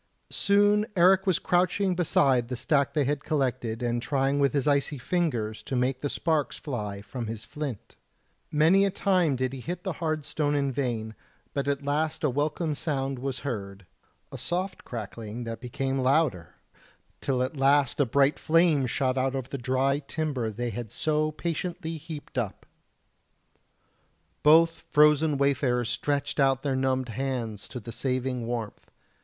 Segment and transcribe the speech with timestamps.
[0.31, 4.97] Soon Eric was crouching beside the stack they had collected and trying with his icy
[4.97, 7.97] fingers to make the sparks fly from his flint;
[8.49, 11.13] many a time did he hit the hard stone in vain,
[11.53, 13.85] but at last a welcome sound was heard
[14.31, 16.55] a soft crackling that became louder,
[17.21, 21.29] till at last a bright flame shot out over the dry timber they had so
[21.31, 22.65] patiently heaped up.
[24.41, 28.89] Both frozen wayfarers stretched out their numbed hands to the saving warmth.